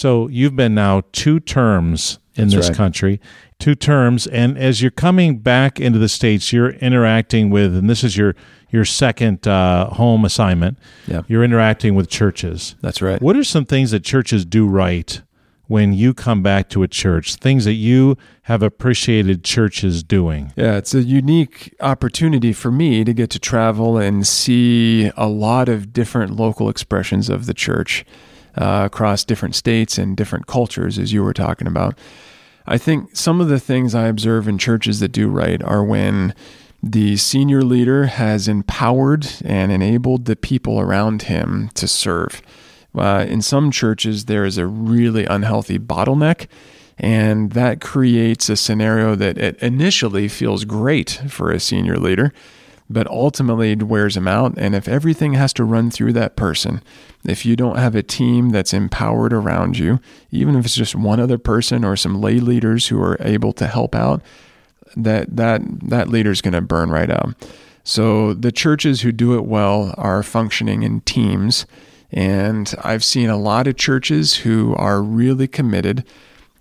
So 0.00 0.28
you've 0.28 0.56
been 0.56 0.74
now 0.74 1.02
two 1.12 1.40
terms 1.40 2.20
in 2.34 2.44
That's 2.44 2.54
this 2.54 2.68
right. 2.68 2.76
country, 2.78 3.20
two 3.58 3.74
terms, 3.74 4.26
and 4.26 4.56
as 4.56 4.80
you're 4.80 4.90
coming 4.90 5.40
back 5.40 5.78
into 5.78 5.98
the 5.98 6.08
states, 6.08 6.54
you're 6.54 6.70
interacting 6.70 7.50
with, 7.50 7.76
and 7.76 7.90
this 7.90 8.02
is 8.02 8.16
your 8.16 8.34
your 8.70 8.86
second 8.86 9.46
uh, 9.46 9.90
home 9.90 10.24
assignment. 10.24 10.78
Yeah. 11.06 11.20
You're 11.28 11.44
interacting 11.44 11.96
with 11.96 12.08
churches. 12.08 12.76
That's 12.80 13.02
right. 13.02 13.20
What 13.20 13.36
are 13.36 13.44
some 13.44 13.66
things 13.66 13.90
that 13.90 14.02
churches 14.02 14.46
do 14.46 14.66
right 14.66 15.20
when 15.66 15.92
you 15.92 16.14
come 16.14 16.42
back 16.42 16.70
to 16.70 16.82
a 16.82 16.88
church? 16.88 17.34
Things 17.34 17.66
that 17.66 17.74
you 17.74 18.16
have 18.44 18.62
appreciated 18.62 19.44
churches 19.44 20.02
doing. 20.02 20.54
Yeah, 20.56 20.78
it's 20.78 20.94
a 20.94 21.02
unique 21.02 21.76
opportunity 21.80 22.54
for 22.54 22.70
me 22.70 23.04
to 23.04 23.12
get 23.12 23.28
to 23.32 23.38
travel 23.38 23.98
and 23.98 24.26
see 24.26 25.10
a 25.14 25.28
lot 25.28 25.68
of 25.68 25.92
different 25.92 26.36
local 26.36 26.70
expressions 26.70 27.28
of 27.28 27.44
the 27.44 27.52
church 27.52 28.06
uh, 28.56 28.82
across 28.86 29.24
different 29.24 29.54
states 29.54 29.98
and 29.98 30.16
different 30.16 30.46
cultures, 30.46 30.98
as 30.98 31.12
you 31.12 31.22
were 31.22 31.34
talking 31.34 31.66
about. 31.66 31.98
I 32.66 32.78
think 32.78 33.16
some 33.16 33.40
of 33.40 33.48
the 33.48 33.60
things 33.60 33.94
I 33.94 34.06
observe 34.06 34.46
in 34.46 34.58
churches 34.58 35.00
that 35.00 35.12
do 35.12 35.28
right 35.28 35.62
are 35.62 35.84
when 35.84 36.34
the 36.82 37.16
senior 37.16 37.62
leader 37.62 38.06
has 38.06 38.48
empowered 38.48 39.26
and 39.44 39.70
enabled 39.70 40.24
the 40.24 40.36
people 40.36 40.80
around 40.80 41.22
him 41.22 41.70
to 41.74 41.86
serve. 41.86 42.40
Uh, 42.94 43.24
in 43.28 43.42
some 43.42 43.70
churches, 43.70 44.24
there 44.24 44.44
is 44.44 44.58
a 44.58 44.66
really 44.66 45.24
unhealthy 45.26 45.78
bottleneck, 45.78 46.46
and 46.98 47.52
that 47.52 47.80
creates 47.80 48.48
a 48.48 48.56
scenario 48.56 49.14
that 49.14 49.38
it 49.38 49.56
initially 49.58 50.28
feels 50.28 50.64
great 50.64 51.22
for 51.28 51.50
a 51.50 51.60
senior 51.60 51.96
leader, 51.96 52.32
but 52.90 53.06
ultimately 53.06 53.70
it 53.70 53.84
wears 53.84 54.16
them 54.16 54.26
out. 54.26 54.52
And 54.58 54.74
if 54.74 54.88
everything 54.88 55.34
has 55.34 55.52
to 55.54 55.64
run 55.64 55.92
through 55.92 56.12
that 56.14 56.34
person, 56.34 56.82
if 57.24 57.46
you 57.46 57.54
don't 57.54 57.78
have 57.78 57.94
a 57.94 58.02
team 58.02 58.50
that's 58.50 58.74
empowered 58.74 59.32
around 59.32 59.78
you, 59.78 60.00
even 60.32 60.56
if 60.56 60.64
it's 60.64 60.74
just 60.74 60.96
one 60.96 61.20
other 61.20 61.38
person 61.38 61.84
or 61.84 61.94
some 61.96 62.20
lay 62.20 62.40
leaders 62.40 62.88
who 62.88 63.00
are 63.00 63.16
able 63.20 63.52
to 63.54 63.68
help 63.68 63.94
out, 63.94 64.20
that 64.96 65.36
that 65.36 65.62
that 65.88 66.08
leader's 66.08 66.40
going 66.40 66.54
to 66.54 66.60
burn 66.60 66.90
right 66.90 67.10
out. 67.10 67.34
So 67.84 68.34
the 68.34 68.52
churches 68.52 69.02
who 69.02 69.12
do 69.12 69.36
it 69.36 69.44
well 69.44 69.94
are 69.96 70.24
functioning 70.24 70.82
in 70.82 71.00
teams, 71.02 71.66
and 72.10 72.74
I've 72.82 73.04
seen 73.04 73.30
a 73.30 73.38
lot 73.38 73.68
of 73.68 73.76
churches 73.76 74.38
who 74.38 74.74
are 74.74 75.00
really 75.00 75.46
committed 75.46 76.04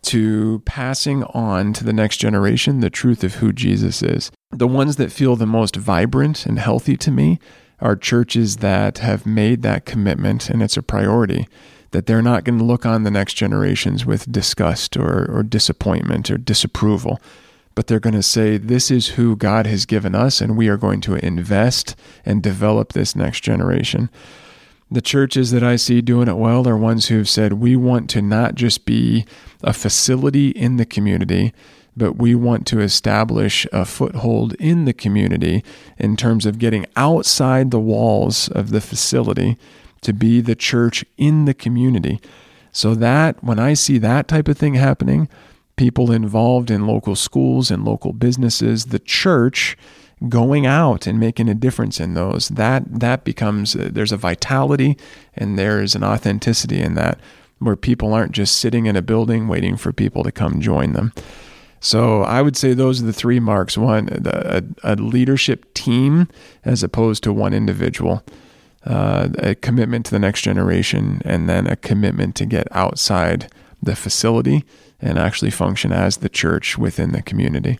to 0.03 0.59
passing 0.65 1.23
on 1.25 1.73
to 1.73 1.83
the 1.83 1.93
next 1.93 2.17
generation 2.17 2.79
the 2.79 2.89
truth 2.89 3.23
of 3.23 3.35
who 3.35 3.51
Jesus 3.51 4.01
is. 4.01 4.31
The 4.51 4.67
ones 4.67 4.95
that 4.95 5.11
feel 5.11 5.35
the 5.35 5.45
most 5.45 5.75
vibrant 5.75 6.45
and 6.45 6.59
healthy 6.59 6.97
to 6.97 7.11
me 7.11 7.39
are 7.79 7.95
churches 7.95 8.57
that 8.57 8.97
have 8.99 9.25
made 9.25 9.61
that 9.61 9.85
commitment 9.85 10.49
and 10.49 10.61
it's 10.61 10.77
a 10.77 10.83
priority 10.83 11.47
that 11.91 12.05
they're 12.05 12.21
not 12.21 12.43
going 12.43 12.59
to 12.59 12.65
look 12.65 12.85
on 12.85 13.03
the 13.03 13.11
next 13.11 13.33
generations 13.33 14.05
with 14.05 14.31
disgust 14.31 14.95
or, 14.95 15.25
or 15.31 15.43
disappointment 15.43 16.29
or 16.29 16.37
disapproval 16.37 17.19
but 17.79 17.87
they're 17.87 18.01
going 18.01 18.13
to 18.13 18.21
say, 18.21 18.57
This 18.57 18.91
is 18.91 19.09
who 19.09 19.37
God 19.37 19.65
has 19.65 19.85
given 19.85 20.13
us, 20.13 20.41
and 20.41 20.57
we 20.57 20.67
are 20.67 20.75
going 20.75 20.99
to 20.99 21.15
invest 21.15 21.95
and 22.25 22.43
develop 22.43 22.91
this 22.91 23.15
next 23.15 23.39
generation. 23.39 24.09
The 24.91 25.01
churches 25.01 25.51
that 25.51 25.63
I 25.63 25.75
see 25.75 26.01
doing 26.01 26.27
it 26.27 26.37
well 26.37 26.67
are 26.67 26.77
ones 26.77 27.07
who've 27.07 27.29
said, 27.29 27.53
We 27.53 27.75
want 27.75 28.09
to 28.11 28.21
not 28.21 28.55
just 28.55 28.85
be 28.85 29.25
a 29.61 29.71
facility 29.71 30.49
in 30.49 30.77
the 30.77 30.85
community, 30.85 31.53
but 31.95 32.13
we 32.13 32.33
want 32.33 32.65
to 32.67 32.79
establish 32.79 33.67
a 33.71 33.85
foothold 33.85 34.53
in 34.55 34.85
the 34.85 34.93
community 34.93 35.63
in 35.97 36.15
terms 36.15 36.45
of 36.45 36.57
getting 36.57 36.87
outside 36.95 37.69
the 37.69 37.79
walls 37.79 38.47
of 38.49 38.71
the 38.71 38.81
facility 38.81 39.57
to 40.01 40.13
be 40.13 40.41
the 40.41 40.55
church 40.55 41.05
in 41.17 41.45
the 41.45 41.53
community. 41.53 42.19
So 42.71 42.95
that 42.95 43.43
when 43.43 43.59
I 43.59 43.73
see 43.73 43.97
that 43.99 44.27
type 44.27 44.47
of 44.47 44.57
thing 44.57 44.75
happening, 44.75 45.27
people 45.75 46.11
involved 46.11 46.71
in 46.71 46.87
local 46.87 47.15
schools 47.15 47.69
and 47.69 47.85
local 47.85 48.13
businesses, 48.13 48.85
the 48.85 48.99
church 48.99 49.77
going 50.27 50.65
out 50.65 51.07
and 51.07 51.19
making 51.19 51.47
a 51.47 51.55
difference 51.55 51.99
in 51.99 52.13
those, 52.13 52.49
that 52.49 52.83
that 52.99 53.23
becomes 53.23 53.75
uh, 53.75 53.89
there's 53.91 54.11
a 54.11 54.17
vitality 54.17 54.97
and 55.35 55.57
there's 55.57 55.95
an 55.95 56.03
authenticity 56.03 56.81
in 56.81 56.95
that 56.95 57.19
where 57.59 57.75
people 57.75 58.13
aren't 58.13 58.31
just 58.31 58.57
sitting 58.57 58.85
in 58.85 58.95
a 58.95 59.01
building 59.01 59.47
waiting 59.47 59.77
for 59.77 59.93
people 59.93 60.23
to 60.23 60.31
come 60.31 60.61
join 60.61 60.93
them. 60.93 61.13
So 61.81 62.23
I 62.23 62.41
would 62.41 62.57
say 62.57 62.73
those 62.73 63.01
are 63.01 63.05
the 63.05 63.13
three 63.13 63.39
marks. 63.39 63.77
One, 63.77 64.09
a, 64.25 64.63
a 64.83 64.95
leadership 64.95 65.73
team 65.73 66.27
as 66.65 66.83
opposed 66.83 67.23
to 67.23 67.33
one 67.33 67.53
individual. 67.53 68.23
Uh, 68.85 69.29
a 69.39 69.55
commitment 69.55 70.05
to 70.05 70.11
the 70.11 70.19
next 70.19 70.41
generation, 70.41 71.21
and 71.25 71.49
then 71.49 71.67
a 71.67 71.75
commitment 71.75 72.33
to 72.35 72.45
get 72.45 72.65
outside 72.71 73.51
the 73.83 73.95
facility 73.95 74.63
and 75.01 75.17
actually 75.17 75.51
function 75.51 75.91
as 75.91 76.17
the 76.17 76.29
church 76.29 76.77
within 76.77 77.11
the 77.11 77.21
community. 77.21 77.79